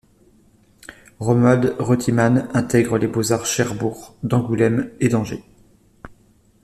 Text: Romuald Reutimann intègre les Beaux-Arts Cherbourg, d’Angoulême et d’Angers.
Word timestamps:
Romuald 1.19 1.75
Reutimann 1.77 2.49
intègre 2.55 2.97
les 2.97 3.05
Beaux-Arts 3.05 3.45
Cherbourg, 3.45 4.15
d’Angoulême 4.23 4.89
et 4.99 5.09
d’Angers. 5.09 5.43